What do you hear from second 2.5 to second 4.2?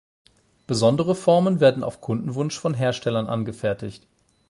von Herstellern angefertigt.